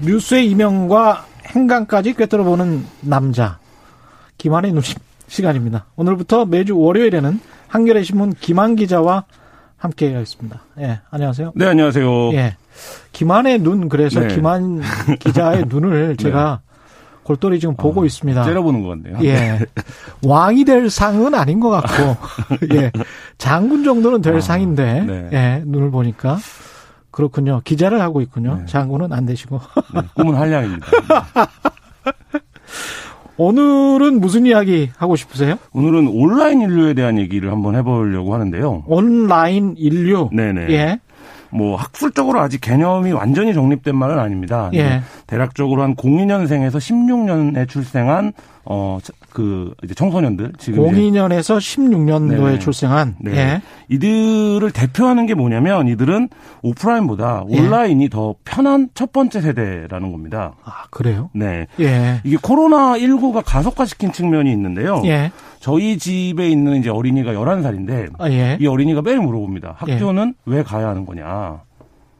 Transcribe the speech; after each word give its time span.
뉴스의 0.00 0.50
이명과 0.50 1.24
행간까지 1.46 2.14
꿰뚫어보는 2.14 2.84
남자. 3.00 3.58
김한의 4.38 4.72
눈 4.72 4.82
시간입니다. 5.28 5.86
오늘부터 5.96 6.44
매주 6.44 6.78
월요일에는 6.78 7.40
한겨레 7.68 8.02
신문 8.02 8.32
김한 8.32 8.76
기자와 8.76 9.24
함께 9.76 10.12
하겠습니다. 10.12 10.62
예, 10.80 11.00
안녕하세요. 11.10 11.52
네, 11.54 11.66
안녕하세요. 11.66 12.32
예. 12.34 12.56
김한의 13.12 13.58
눈, 13.60 13.88
그래서 13.88 14.20
네. 14.20 14.34
김한 14.34 14.82
기자의 15.18 15.64
눈을 15.68 16.16
제가 16.16 16.60
골똘히 17.22 17.58
지금 17.58 17.74
보고 17.74 18.04
있습니다. 18.04 18.44
째려보는 18.44 18.82
것 18.82 18.90
같네요. 18.90 19.18
예. 19.24 19.58
왕이 20.22 20.64
될 20.64 20.88
상은 20.90 21.34
아닌 21.34 21.58
것 21.58 21.70
같고, 21.70 22.16
예. 22.74 22.92
장군 23.36 23.82
정도는 23.82 24.22
될 24.22 24.36
아, 24.36 24.40
상인데, 24.40 25.00
네. 25.02 25.28
예. 25.32 25.62
눈을 25.66 25.90
보니까. 25.90 26.38
그렇군요. 27.16 27.62
기자를 27.64 28.02
하고 28.02 28.20
있군요. 28.20 28.56
네. 28.58 28.66
장군은 28.66 29.10
안 29.10 29.24
되시고. 29.24 29.58
네, 29.94 30.02
꿈은 30.16 30.34
한량입니다. 30.34 30.86
오늘은 33.38 34.20
무슨 34.20 34.44
이야기 34.44 34.90
하고 34.98 35.16
싶으세요? 35.16 35.56
오늘은 35.72 36.08
온라인 36.08 36.60
인류에 36.60 36.92
대한 36.92 37.18
얘기를 37.18 37.50
한번 37.50 37.74
해보려고 37.74 38.34
하는데요. 38.34 38.84
온라인 38.86 39.74
인류. 39.78 40.28
네네. 40.30 40.70
예. 40.72 41.00
뭐 41.48 41.76
학술적으로 41.76 42.38
아직 42.40 42.60
개념이 42.60 43.12
완전히 43.12 43.54
정립된 43.54 43.96
말은 43.96 44.18
아닙니다. 44.18 44.70
예. 44.74 45.00
대략적으로 45.26 45.82
한 45.82 45.96
02년생에서 45.96 46.76
16년에 46.76 47.68
출생한 47.68 48.32
어 48.64 48.98
그 49.36 49.74
이제 49.84 49.92
청소년들 49.92 50.54
지금 50.56 50.86
이제 50.86 50.98
02년에서 50.98 51.58
16년도에 51.58 52.52
네. 52.52 52.58
출생한. 52.58 53.16
네. 53.20 53.32
예. 53.36 53.62
이들을 53.90 54.70
대표하는 54.70 55.26
게 55.26 55.34
뭐냐면 55.34 55.88
이들은 55.88 56.30
오프라인보다 56.62 57.44
예. 57.50 57.60
온라인이 57.60 58.08
더 58.08 58.34
편한 58.46 58.88
첫 58.94 59.12
번째 59.12 59.42
세대라는 59.42 60.10
겁니다. 60.10 60.54
아, 60.64 60.84
그래요? 60.90 61.28
네. 61.34 61.66
예. 61.80 62.22
이게 62.24 62.38
코로나 62.40 62.94
19가 62.96 63.42
가속화시킨 63.44 64.12
측면이 64.12 64.50
있는데요. 64.52 65.02
예. 65.04 65.32
저희 65.60 65.98
집에 65.98 66.48
있는 66.48 66.76
이제 66.76 66.88
어린이가 66.88 67.32
11살인데 67.32 68.12
아, 68.18 68.30
예. 68.30 68.56
이 68.58 68.66
어린이가 68.66 69.02
매일 69.02 69.18
물어봅니다. 69.18 69.74
학교는 69.76 70.32
왜 70.46 70.62
가야 70.62 70.88
하는 70.88 71.04
거냐? 71.04 71.60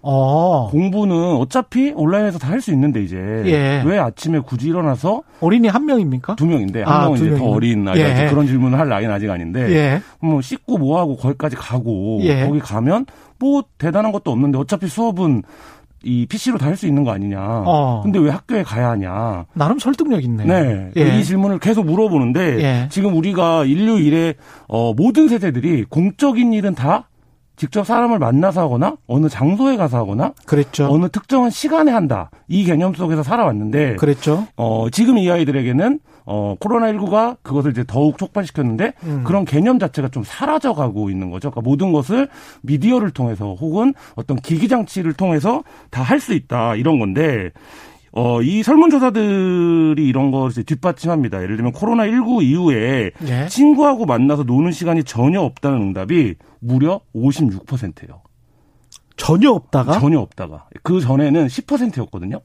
어. 0.06 0.68
공부는 0.70 1.36
어차피 1.36 1.92
온라인에서 1.94 2.38
다 2.38 2.46
할 2.50 2.60
수 2.60 2.72
있는데 2.72 3.02
이제 3.02 3.16
예. 3.46 3.82
왜 3.84 3.98
아침에 3.98 4.38
굳이 4.40 4.68
일어나서 4.68 5.22
어린이 5.40 5.68
한 5.68 5.84
명입니까? 5.84 6.36
두 6.36 6.46
명인데 6.46 6.82
한 6.82 6.94
아, 6.94 7.00
명은 7.04 7.16
두 7.18 7.26
이제 7.26 7.30
더 7.34 7.38
명이면. 7.38 7.56
어린 7.56 7.88
아이가 7.88 8.24
예. 8.24 8.28
그런 8.28 8.46
질문을 8.46 8.78
할 8.78 8.88
나이는 8.88 9.12
아직 9.12 9.28
아닌데 9.30 9.60
예. 9.72 10.00
뭐 10.20 10.40
씻고 10.40 10.78
뭐 10.78 10.98
하고 10.98 11.16
거기까지 11.16 11.56
가고 11.56 12.18
예. 12.22 12.46
거기 12.46 12.60
가면 12.60 13.06
뭐 13.38 13.62
대단한 13.78 14.12
것도 14.12 14.30
없는데 14.30 14.56
어차피 14.58 14.86
수업은 14.88 15.42
이 16.04 16.24
PC로 16.26 16.56
다 16.58 16.66
할 16.66 16.76
수 16.76 16.86
있는 16.86 17.02
거 17.04 17.10
아니냐. 17.10 17.38
어. 17.66 18.00
근데 18.04 18.18
왜 18.20 18.30
학교에 18.30 18.62
가야 18.62 18.90
하냐. 18.90 19.46
나름 19.54 19.78
설득력 19.78 20.22
있네. 20.22 20.44
네. 20.44 20.90
예. 20.96 21.18
이 21.18 21.24
질문을 21.24 21.58
계속 21.58 21.84
물어보는데 21.84 22.62
예. 22.62 22.88
지금 22.90 23.16
우리가 23.16 23.64
인류 23.64 23.98
일에 23.98 24.34
어, 24.68 24.92
모든 24.94 25.26
세대들이 25.28 25.84
공적인 25.88 26.52
일은 26.52 26.74
다 26.74 27.08
직접 27.56 27.84
사람을 27.84 28.18
만나서 28.18 28.60
하거나 28.62 28.96
어느 29.06 29.28
장소에 29.28 29.76
가서 29.76 29.96
하거나 29.98 30.32
그랬죠. 30.44 30.88
어느 30.90 31.08
특정한 31.08 31.50
시간에 31.50 31.90
한다. 31.90 32.30
이 32.48 32.64
개념 32.64 32.92
속에서 32.94 33.22
살아왔는데 33.22 33.96
그랬죠. 33.96 34.46
어, 34.56 34.88
지금 34.90 35.16
이 35.18 35.30
아이들에게는 35.30 36.00
어, 36.28 36.56
코로나19가 36.60 37.36
그것을 37.42 37.70
이제 37.70 37.84
더욱 37.86 38.18
촉발시켰는데 38.18 38.92
음. 39.04 39.22
그런 39.24 39.44
개념 39.44 39.78
자체가 39.78 40.08
좀 40.08 40.24
사라져 40.24 40.74
가고 40.74 41.08
있는 41.08 41.30
거죠. 41.30 41.50
그러니까 41.50 41.68
모든 41.68 41.92
것을 41.92 42.28
미디어를 42.62 43.10
통해서 43.12 43.54
혹은 43.54 43.94
어떤 44.16 44.36
기기 44.36 44.68
장치를 44.68 45.12
통해서 45.14 45.62
다 45.90 46.02
할 46.02 46.20
수 46.20 46.34
있다 46.34 46.74
이런 46.76 46.98
건데 46.98 47.50
어, 48.12 48.40
이 48.42 48.62
설문조사들이 48.62 50.06
이런 50.06 50.30
것을 50.30 50.62
이제 50.62 50.62
뒷받침합니다. 50.62 51.42
예를 51.42 51.56
들면 51.56 51.72
코로나19 51.72 52.42
이후에 52.42 53.10
예. 53.28 53.46
친구하고 53.48 54.06
만나서 54.06 54.44
노는 54.44 54.72
시간이 54.72 55.04
전혀 55.04 55.40
없다는 55.42 55.80
응답이 55.82 56.34
무려 56.60 57.00
56%예요. 57.14 58.22
전혀 59.16 59.50
없다가 59.50 59.98
전혀 59.98 60.18
없다가. 60.20 60.66
그 60.82 61.00
전에는 61.00 61.46
10%였거든요. 61.46 62.40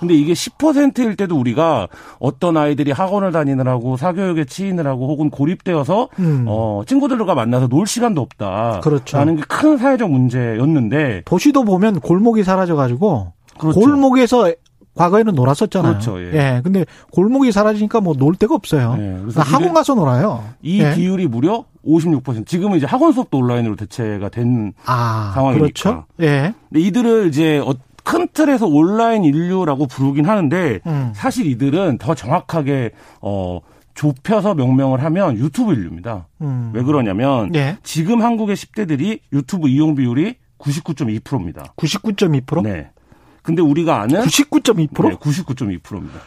근데 0.00 0.14
이게 0.14 0.32
10%일 0.32 1.14
때도 1.16 1.38
우리가 1.38 1.86
어떤 2.18 2.56
아이들이 2.56 2.90
학원을 2.90 3.30
다니느라고 3.32 3.96
사교육에 3.96 4.44
치이느라고 4.44 5.08
혹은 5.08 5.30
고립되어서 5.30 6.08
음. 6.18 6.44
어 6.48 6.82
친구들과 6.86 7.34
만나서 7.34 7.68
놀 7.68 7.86
시간도 7.86 8.20
없다. 8.20 8.80
그렇죠. 8.82 9.16
라는 9.16 9.36
게 9.36 9.42
큰 9.48 9.76
사회적 9.78 10.10
문제였는데 10.10 11.22
도시도 11.24 11.64
보면 11.64 12.00
골목이 12.00 12.42
사라져 12.42 12.74
가지고 12.74 13.33
그렇죠. 13.58 13.80
골목에서 13.80 14.52
과거에는 14.94 15.34
놀았었잖아요. 15.34 15.92
그렇죠, 15.94 16.20
예. 16.22 16.60
근데 16.62 16.84
골목이 17.10 17.50
사라지니까 17.50 18.00
뭐 18.00 18.14
놀 18.16 18.36
데가 18.36 18.54
없어요. 18.54 18.94
예, 19.00 19.18
그래서 19.20 19.42
나 19.42 19.46
학원 19.50 19.74
가서 19.74 19.94
놀아요. 19.94 20.44
이 20.62 20.80
예. 20.80 20.94
비율이 20.94 21.26
무려 21.26 21.64
56%. 21.84 22.46
지금은 22.46 22.76
이제 22.78 22.86
학원 22.86 23.12
수업도 23.12 23.38
온라인으로 23.38 23.74
대체가 23.76 24.28
된 24.28 24.72
아, 24.86 25.32
상황이니까. 25.34 25.64
그렇죠. 25.64 26.04
예. 26.20 26.54
근데 26.70 26.80
이들을 26.80 27.26
이제 27.28 27.58
어- 27.58 27.74
큰 28.04 28.28
틀에서 28.32 28.66
온라인 28.66 29.24
인류라고 29.24 29.86
부르긴 29.86 30.26
하는데 30.26 30.80
음. 30.86 31.12
사실 31.14 31.46
이들은 31.46 31.96
더 31.98 32.14
정확하게 32.14 32.90
어 33.22 33.60
좁혀서 33.94 34.54
명명을 34.54 35.02
하면 35.02 35.36
유튜브 35.38 35.72
인류입니다. 35.72 36.28
음. 36.42 36.70
왜 36.74 36.82
그러냐면 36.82 37.52
예. 37.54 37.78
지금 37.82 38.20
한국의 38.22 38.56
10대들이 38.56 39.20
유튜브 39.32 39.68
이용 39.68 39.94
비율이 39.94 40.34
99.2%입니다. 40.58 41.72
99.2%? 41.76 42.62
네. 42.62 42.90
근데 43.44 43.62
우리가 43.62 44.00
아는 44.00 44.22
99.2%? 44.22 45.08
네, 45.08 45.14
99.2%입니다. 45.16 46.18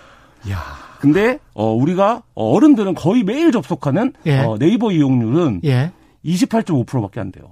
야. 0.50 0.62
근데 1.02 1.40
어 1.54 1.74
우리가 1.74 2.22
어른들은 2.36 2.96
거의 2.96 3.24
매일 3.24 3.52
접속하는 3.52 4.14
예. 4.26 4.40
어, 4.40 4.58
네이버 4.58 4.92
이용률은 4.92 5.62
예. 5.66 5.92
28.5%밖에 6.24 7.20
안 7.20 7.32
돼요. 7.32 7.52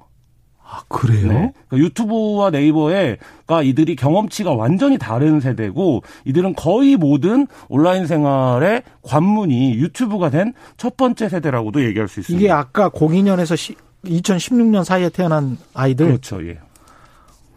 아, 0.67 0.81
그래요? 0.87 1.27
네. 1.27 1.53
그러니까 1.67 1.77
유튜브와 1.77 2.49
네이버에가 2.51 3.61
이들이 3.63 3.95
경험치가 3.95 4.53
완전히 4.53 4.97
다른 4.97 5.39
세대고 5.39 6.01
이들은 6.25 6.55
거의 6.55 6.95
모든 6.97 7.45
온라인 7.69 8.07
생활의 8.07 8.81
관문이 9.03 9.73
유튜브가 9.75 10.29
된 10.31 10.53
첫 10.77 10.97
번째 10.97 11.27
세대라고도 11.29 11.83
얘기할 11.85 12.07
수 12.07 12.19
있습니다. 12.21 12.39
이게 12.43 12.51
아까 12.51 12.89
02년에서 12.89 13.75
2016년 14.05 14.83
사이에 14.83 15.09
태어난 15.09 15.57
아이들. 15.73 16.07
그렇죠. 16.07 16.45
예. 16.47 16.59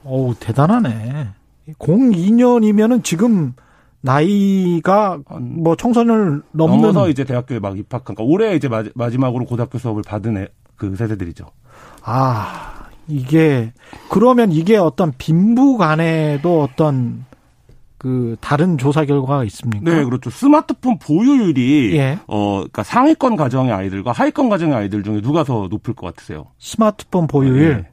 어우, 0.04 0.34
대단하네. 0.38 1.28
02년이면은 1.78 3.02
지금 3.04 3.54
나이가 4.00 5.18
한- 5.26 5.62
뭐 5.62 5.74
청소년을 5.76 6.42
넘는 6.52 6.80
넘어서 6.80 7.08
이제 7.08 7.24
대학교에 7.24 7.58
막 7.58 7.76
입학한 7.78 8.14
그러니까 8.14 8.24
올해 8.24 8.54
이제 8.54 8.68
마지, 8.68 8.90
마지막으로 8.94 9.44
고등학교 9.44 9.78
수업을 9.78 10.02
받은 10.06 10.36
애, 10.36 10.48
그 10.76 10.94
세대들이죠. 10.94 11.46
아, 12.02 12.86
이게 13.08 13.72
그러면 14.08 14.52
이게 14.52 14.76
어떤 14.76 15.12
빈부 15.18 15.76
간에도 15.78 16.62
어떤 16.62 17.24
그 17.96 18.36
다른 18.40 18.78
조사 18.78 19.04
결과가 19.04 19.42
있습니까? 19.44 19.90
네, 19.92 20.04
그렇죠. 20.04 20.30
스마트폰 20.30 20.98
보유율이 21.00 21.96
예. 21.96 22.18
어 22.28 22.58
그러니까 22.58 22.84
상위권 22.84 23.34
가정의 23.34 23.72
아이들과 23.72 24.12
하위권 24.12 24.48
가정의 24.48 24.76
아이들 24.76 25.02
중에 25.02 25.20
누가 25.20 25.42
더 25.42 25.66
높을 25.68 25.94
것 25.94 26.06
같으세요? 26.14 26.46
스마트폰 26.58 27.26
보유율 27.26 27.76
네. 27.82 27.88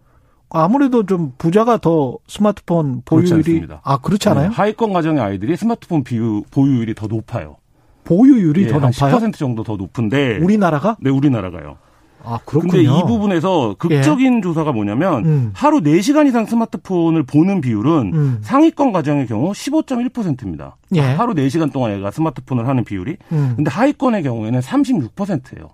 아무래도 0.49 1.05
좀 1.05 1.33
부자가 1.37 1.77
더 1.77 2.17
스마트폰 2.27 3.01
보유율이. 3.05 3.67
아 3.83 3.97
그렇지 3.97 4.29
않아요? 4.29 4.49
네, 4.49 4.55
하위권 4.55 4.93
가정의 4.93 5.21
아이들이 5.21 5.55
스마트폰 5.57 6.03
비유, 6.03 6.43
보유율이 6.51 6.95
더 6.95 7.07
높아요. 7.07 7.57
보유율이 8.03 8.63
예, 8.63 8.67
더한 8.67 8.91
높아요? 8.91 9.17
10% 9.17 9.33
정도 9.35 9.63
더 9.63 9.75
높은데 9.75 10.37
우리나라가? 10.37 10.95
네, 11.01 11.09
우리나라가요. 11.09 11.77
아 12.23 12.39
그렇군요. 12.43 12.71
근데 12.71 12.83
이 12.83 13.03
부분에서 13.05 13.75
극적인 13.77 14.41
조사가 14.41 14.71
뭐냐면 14.71 15.25
음. 15.25 15.51
하루 15.53 15.81
4시간 15.81 16.27
이상 16.27 16.45
스마트폰을 16.45 17.23
보는 17.23 17.61
비율은 17.61 18.11
음. 18.13 18.37
상위권 18.41 18.91
가정의 18.91 19.27
경우 19.27 19.51
15.1%입니다. 19.51 20.77
예. 20.95 21.01
하루 21.01 21.33
4시간 21.35 21.71
동안 21.71 21.95
얘가 21.95 22.09
스마트폰을 22.09 22.67
하는 22.67 22.83
비율이. 22.83 23.17
음. 23.31 23.53
근데 23.55 23.69
하위권의 23.69 24.23
경우에는 24.23 24.59
36%예요. 24.59 25.69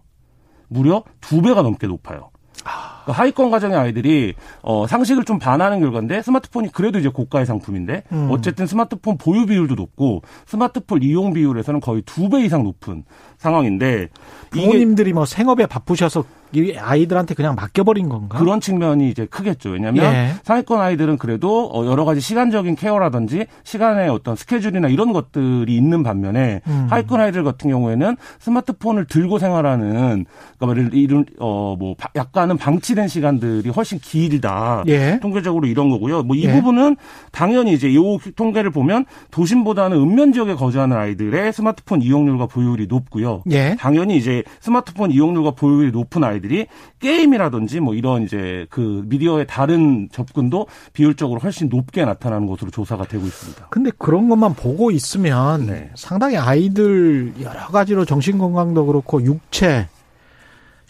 무려 0.68 1.04
두 1.22 1.42
배가 1.42 1.62
넘게 1.62 1.88
높아요. 1.88 2.32
그러니까 2.60 2.91
하위권 3.06 3.52
가정의 3.52 3.78
아이들이 3.78 4.34
어, 4.62 4.86
상식을 4.88 5.24
좀 5.26 5.40
반하는 5.40 5.80
결과인데 5.80 6.22
스마트폰이 6.22 6.70
그래도 6.72 7.00
이제 7.00 7.10
고가의 7.10 7.46
상품인데 7.46 8.04
음. 8.12 8.28
어쨌든 8.32 8.68
스마트폰 8.68 9.18
보유 9.18 9.46
비율도 9.46 9.76
높고 9.76 10.22
스마트폰 10.46 11.04
이용 11.04 11.34
비율에서는 11.34 11.80
거의 11.80 12.02
두 12.04 12.30
배 12.30 12.44
이상 12.46 12.64
높은 12.64 13.04
상황인데 13.38 14.08
부모님들이 14.52 15.12
뭐 15.14 15.26
생업에 15.26 15.66
바쁘셔서 15.66 16.24
이 16.54 16.76
아이들한테 16.78 17.34
그냥 17.34 17.56
맡겨버린 17.56 18.10
건가? 18.10 18.38
그런 18.38 18.60
측면이 18.60 19.10
이제 19.10 19.26
크겠죠. 19.26 19.70
왜냐하면 19.70 20.14
예. 20.14 20.34
상위권 20.44 20.80
아이들은 20.80 21.18
그래도 21.18 21.70
어, 21.74 21.86
여러 21.86 22.06
가지 22.06 22.20
시간적인 22.20 22.76
케어라든지 22.76 23.46
시간의 23.64 24.10
어떤 24.10 24.36
스케줄이나 24.36 24.90
이런 24.90 25.14
것들이 25.14 25.76
있는 25.76 26.04
반면에 26.04 26.62
음. 26.68 26.88
하위권 26.90 27.22
아이들 27.22 27.44
같은 27.44 27.70
경우에는 27.70 28.18
스마트폰을 28.40 29.06
들고 29.08 29.40
생활하는 29.40 30.26
그러니까 30.60 30.90
이런 30.94 31.26
어뭐 31.40 31.96
약간은 32.16 32.58
방치된 32.58 33.08
시간들이 33.08 33.70
훨씬 33.70 34.00
길다. 34.00 34.84
예. 34.88 35.20
통계적으로 35.22 35.68
이런 35.68 35.90
거고요. 35.90 36.24
뭐이 36.24 36.46
예. 36.46 36.52
부분은 36.54 36.98
당연히 37.32 37.74
이제 37.74 37.90
이 37.90 37.98
통계를 38.36 38.72
보면 38.72 39.06
도심보다는 39.32 39.98
읍면 39.98 40.34
지역에 40.34 40.56
거주하는 40.56 40.98
아이들의 40.98 41.54
스마트폰 41.54 42.02
이용률과 42.02 42.48
보유율이 42.48 42.88
높고요. 42.88 43.44
예. 43.52 43.76
당연히 43.80 44.18
이제 44.18 44.44
스마트폰 44.60 45.12
이용률과 45.12 45.52
보유율이 45.52 45.92
높은 45.92 46.24
아이들 46.24 46.41
이 46.46 46.66
게임이라든지 47.00 47.80
뭐 47.80 47.94
이런 47.94 48.24
이제 48.24 48.66
그 48.70 49.04
미디어의 49.06 49.48
다른 49.48 50.10
접근도 50.12 50.68
비율적으로 50.94 51.40
훨씬 51.40 51.70
높게 51.70 52.06
나타나는 52.06 52.48
것으로 52.48 52.72
조사가 52.72 53.06
되고 53.06 53.26
있습니다. 53.26 53.68
근데 53.70 53.92
그런 53.98 54.30
것만 54.30 54.56
보고 54.56 54.92
있으면 54.92 55.68
네. 55.68 55.90
상당히 55.96 56.38
아이들 56.38 57.34
여러 57.42 57.68
가지로 57.68 58.06
정신 58.06 58.38
건강도 58.38 58.86
그렇고 58.86 59.24
육체 59.24 59.88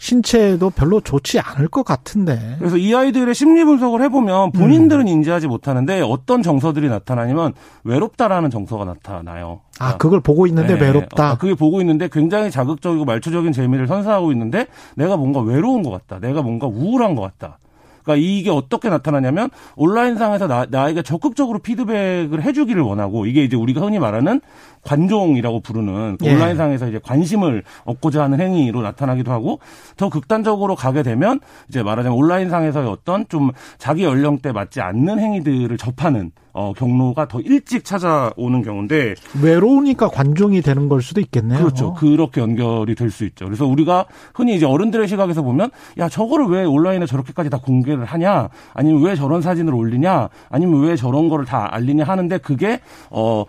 신체도 0.02 0.70
별로 0.70 1.00
좋지 1.00 1.38
않을 1.38 1.68
것 1.68 1.84
같은데. 1.84 2.56
그래서 2.58 2.76
이 2.76 2.92
아이들의 2.92 3.32
심리 3.36 3.64
분석을 3.64 4.02
해보면 4.02 4.50
본인들은 4.50 5.06
인지하지 5.06 5.46
못하는데 5.46 6.00
어떤 6.00 6.42
정서들이 6.42 6.88
나타나냐면 6.88 7.52
외롭다라는 7.84 8.50
정서가 8.50 8.84
나타나요. 8.84 9.60
아, 9.78 9.96
그걸 9.98 10.20
보고 10.20 10.48
있는데 10.48 10.74
네. 10.74 10.86
외롭다. 10.86 11.32
어, 11.32 11.38
그게 11.38 11.54
보고 11.54 11.80
있는데 11.80 12.08
굉장히 12.10 12.50
자극적이고 12.50 13.04
말초적인 13.04 13.52
재미를 13.52 13.86
선사하고 13.86 14.32
있는데 14.32 14.66
내가 14.96 15.16
뭔가 15.16 15.40
외로운 15.40 15.84
것 15.84 15.90
같다. 15.90 16.18
내가 16.18 16.42
뭔가 16.42 16.66
우울한 16.66 17.14
것 17.14 17.22
같다. 17.22 17.58
그러니까 18.02 18.26
이게 18.26 18.50
어떻게 18.50 18.88
나타나냐면 18.88 19.50
온라인상에서 19.76 20.46
나, 20.46 20.66
나에게 20.68 21.02
적극적으로 21.02 21.58
피드백을 21.58 22.42
해주기를 22.42 22.82
원하고 22.82 23.26
이게 23.26 23.44
이제 23.44 23.56
우리가 23.56 23.80
흔히 23.80 23.98
말하는 23.98 24.40
관종이라고 24.82 25.60
부르는 25.60 26.16
그 26.18 26.26
예. 26.26 26.34
온라인상에서 26.34 26.88
이제 26.88 27.00
관심을 27.02 27.62
얻고자 27.84 28.22
하는 28.22 28.40
행위로 28.40 28.82
나타나기도 28.82 29.30
하고 29.30 29.60
더 29.96 30.08
극단적으로 30.08 30.74
가게 30.74 31.02
되면 31.02 31.40
이제 31.68 31.82
말하자면 31.82 32.16
온라인상에서의 32.18 32.88
어떤 32.88 33.28
좀 33.28 33.50
자기 33.78 34.04
연령대 34.04 34.52
맞지 34.52 34.80
않는 34.80 35.18
행위들을 35.18 35.76
접하는 35.78 36.32
어, 36.52 36.72
경로가 36.74 37.28
더 37.28 37.40
일찍 37.40 37.84
찾아오는 37.84 38.62
경우인데 38.62 39.14
외로우니까 39.42 40.08
관종이 40.08 40.60
되는 40.62 40.88
걸 40.88 41.02
수도 41.02 41.20
있겠네요. 41.20 41.58
그렇죠. 41.58 41.94
그렇게 41.94 42.40
연결이 42.40 42.94
될 42.94 43.10
수 43.10 43.24
있죠. 43.24 43.44
그래서 43.44 43.66
우리가 43.66 44.06
흔히 44.34 44.56
이제 44.56 44.64
어른들의 44.64 45.06
시각에서 45.08 45.42
보면 45.42 45.70
야 45.98 46.08
저거를 46.08 46.46
왜 46.46 46.64
온라인에 46.64 47.06
저렇게까지 47.06 47.50
다 47.50 47.58
공개를 47.58 48.04
하냐, 48.04 48.48
아니면 48.72 49.02
왜 49.02 49.14
저런 49.14 49.42
사진을 49.42 49.74
올리냐, 49.74 50.28
아니면 50.48 50.82
왜 50.82 50.96
저런 50.96 51.28
거를 51.28 51.44
다 51.44 51.68
알리냐 51.74 52.04
하는데 52.04 52.38
그게 52.38 52.80
어. 53.10 53.44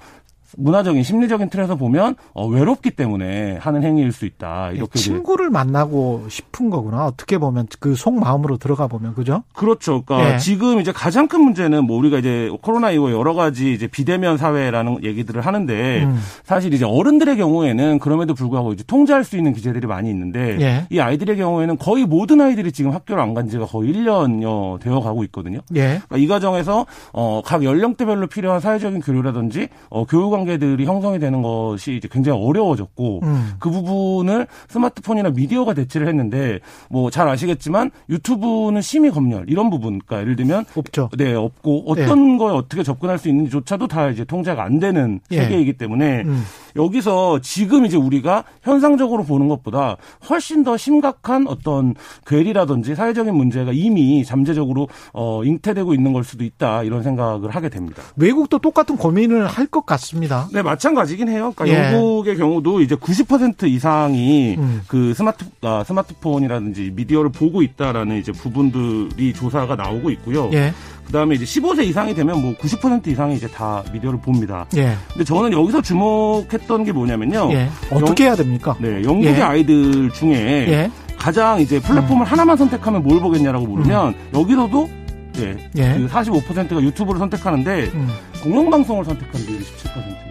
문화적인 0.57 1.03
심리적인 1.03 1.49
틀에서 1.49 1.75
보면 1.75 2.15
어, 2.33 2.47
외롭기 2.47 2.91
때문에 2.91 3.57
하는 3.59 3.83
행위일 3.83 4.11
수 4.11 4.25
있다 4.25 4.71
이렇게 4.71 4.91
이제 4.99 5.03
친구를 5.11 5.49
만나고 5.49 6.25
싶은 6.29 6.69
거구나. 6.69 7.05
어떻게 7.05 7.37
보면 7.37 7.67
그 7.79 7.95
속마음으로 7.95 8.57
들어가 8.57 8.87
보면 8.87 9.13
그죠? 9.13 9.43
그렇죠. 9.53 10.03
그러니까 10.03 10.33
예. 10.35 10.37
지금 10.37 10.79
이제 10.79 10.91
가장 10.91 11.27
큰 11.27 11.41
문제는 11.41 11.85
뭐 11.85 11.97
우리가 11.97 12.19
이제 12.19 12.49
코로나 12.61 12.91
이후 12.91 13.11
여러 13.11 13.33
가지 13.33 13.73
이제 13.73 13.87
비대면 13.87 14.37
사회라는 14.37 15.03
얘기들을 15.03 15.41
하는데 15.41 16.03
음. 16.03 16.19
사실 16.43 16.73
이제 16.73 16.85
어른들의 16.85 17.35
경우에는 17.37 17.99
그럼에도 17.99 18.33
불구하고 18.33 18.73
이제 18.73 18.83
통제할 18.87 19.23
수 19.23 19.37
있는 19.37 19.53
기제들이 19.53 19.85
많이 19.87 20.09
있는데 20.09 20.57
예. 20.61 20.87
이 20.89 20.99
아이들의 20.99 21.35
경우에는 21.37 21.77
거의 21.77 22.05
모든 22.05 22.39
아이들이 22.41 22.71
지금 22.71 22.91
학교를 22.91 23.21
안 23.21 23.33
간 23.33 23.49
지가 23.49 23.65
거의 23.65 23.91
1년여 23.91 24.79
되어 24.79 24.99
가고 24.99 25.23
있거든요. 25.25 25.59
예. 25.75 25.99
그러니까 26.07 26.17
이 26.17 26.27
과정에서 26.27 26.85
어, 27.13 27.41
각 27.43 27.63
연령대별로 27.63 28.27
필요한 28.27 28.59
사회적인 28.59 29.01
교류라든지 29.01 29.69
어, 29.89 30.05
교육 30.05 30.33
관계들이 30.43 30.85
형성이 30.85 31.19
되는 31.19 31.41
것이 31.41 31.95
이제 31.95 32.07
굉장히 32.11 32.39
어려워졌고 32.39 33.21
음. 33.23 33.53
그 33.59 33.69
부분을 33.69 34.47
스마트폰이나 34.67 35.29
미디어가 35.29 35.73
대체를 35.73 36.07
했는데 36.07 36.59
뭐 36.89 37.13
잘 37.13 37.27
아시겠지만 37.29 37.91
유튜브는 38.09 38.81
심의 38.81 39.11
검열 39.11 39.45
이런 39.47 39.69
부분 39.69 39.99
그러니까 39.99 40.21
예를 40.21 40.35
들면 40.35 40.65
없죠. 40.75 41.09
네 41.15 41.33
없고 41.35 41.83
어떤 41.85 42.37
거에 42.39 42.51
어떻게 42.51 42.81
접근할 42.81 43.19
수 43.19 43.29
있는지조차도 43.29 43.87
다 43.87 44.09
이제 44.09 44.25
통제가 44.25 44.63
안 44.63 44.79
되는 44.79 45.19
예. 45.31 45.43
세계이기 45.43 45.73
때문에 45.73 46.23
음. 46.25 46.43
여기서 46.75 47.39
지금 47.41 47.85
이제 47.85 47.97
우리가 47.97 48.43
현상적으로 48.61 49.23
보는 49.23 49.47
것보다 49.49 49.97
훨씬 50.29 50.63
더 50.63 50.77
심각한 50.77 51.47
어떤 51.47 51.93
괴리라든지 52.25 52.95
사회적인 52.95 53.33
문제가 53.35 53.71
이미 53.73 54.23
잠재적으로 54.23 54.87
어 55.13 55.43
잉태되고 55.43 55.93
있는 55.93 56.13
걸 56.13 56.23
수도 56.23 56.43
있다 56.43 56.83
이런 56.83 57.03
생각을 57.03 57.49
하게 57.51 57.69
됩니다. 57.69 58.01
외국도 58.15 58.59
똑같은 58.59 58.95
고민을 58.97 59.47
할 59.47 59.63
것 59.73 59.85
같습니다. 59.87 60.47
네, 60.53 60.61
마찬가지긴 60.61 61.29
해요. 61.29 61.51
그러니까 61.55 61.67
예. 61.67 61.93
영국의 61.95 62.37
경우도 62.37 62.81
이제 62.81 62.95
90% 62.95 63.63
이상이 63.67 64.55
음. 64.57 64.81
그 64.87 65.13
스마트 65.15 65.45
아, 65.61 65.83
스마트폰이라든지 65.83 66.91
미디어를 66.95 67.31
보고 67.31 67.61
있다라는 67.63 68.17
이제 68.17 68.31
부분들이 68.31 69.33
조사가 69.33 69.75
나오고 69.75 70.09
있고요. 70.11 70.49
예. 70.53 70.73
그다음에 71.05 71.35
이제 71.35 71.45
15세 71.45 71.85
이상이 71.85 72.13
되면 72.15 72.41
뭐 72.41 72.53
90% 72.55 73.07
이상이 73.07 73.35
이제 73.35 73.47
다 73.47 73.83
미디어를 73.91 74.19
봅니다. 74.19 74.65
예. 74.75 74.95
근데 75.09 75.23
저는 75.23 75.51
여기서 75.51 75.81
주목했던 75.81 76.83
게 76.83 76.91
뭐냐면요. 76.91 77.49
예. 77.53 77.69
어떻게 77.91 78.25
해야 78.25 78.35
됩니까? 78.35 78.75
네, 78.79 79.03
영국의 79.03 79.35
예. 79.35 79.41
아이들 79.41 80.11
중에 80.11 80.33
예. 80.33 80.91
가장 81.17 81.61
이제 81.61 81.79
플랫폼을 81.79 82.25
하나만 82.25 82.57
선택하면 82.57 83.03
뭘 83.03 83.19
보겠냐라고 83.21 83.65
물으면 83.65 84.15
여기서도 84.33 84.89
예, 85.37 85.41
음. 85.41 85.69
예. 85.77 85.93
그 85.93 86.07
45%가 86.07 86.81
유튜브를 86.81 87.19
선택하는데 87.19 87.91
음. 87.93 88.09
공영방송을 88.43 89.05
선택한 89.05 89.45
비율이 89.45 89.63
17%입니다. 89.63 90.23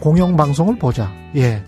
공영 0.00 0.36
방송을 0.36 0.76
보자. 0.78 1.10
예. 1.36 1.62